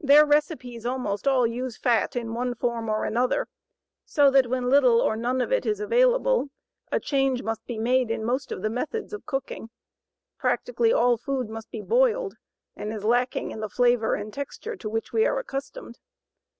Their 0.00 0.26
recipes 0.26 0.84
almost 0.84 1.28
all 1.28 1.46
use 1.46 1.76
fat 1.76 2.16
in 2.16 2.34
one 2.34 2.56
form 2.56 2.88
or 2.88 3.04
another, 3.04 3.46
so 4.04 4.28
that 4.28 4.48
when 4.48 4.68
little 4.68 5.00
or 5.00 5.14
none 5.14 5.40
is 5.40 5.78
available, 5.78 6.48
a 6.90 6.98
change 6.98 7.44
must 7.44 7.64
be 7.64 7.78
made 7.78 8.10
in 8.10 8.24
most 8.24 8.50
of 8.50 8.60
the 8.62 8.70
methods 8.70 9.12
of 9.12 9.24
cooking. 9.24 9.70
Practically 10.36 10.92
all 10.92 11.16
food 11.16 11.48
must 11.48 11.70
be 11.70 11.80
boiled, 11.80 12.34
and 12.74 12.92
is 12.92 13.04
lacking 13.04 13.52
in 13.52 13.60
the 13.60 13.68
flavor 13.68 14.16
and 14.16 14.34
texture 14.34 14.74
to 14.74 14.88
which 14.88 15.12
we 15.12 15.24
are 15.28 15.38
accustomed. 15.38 16.00